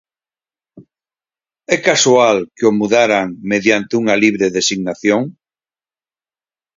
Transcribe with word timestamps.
¿É 1.75 1.77
casual 1.87 2.37
que 2.55 2.63
o 2.69 2.71
mudaran 2.79 3.27
mediante 3.51 3.93
unha 4.01 4.15
libre 4.23 4.47
designación? 4.57 5.21